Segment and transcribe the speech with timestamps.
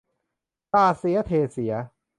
[0.71, 1.73] สาดเสียเทเสีย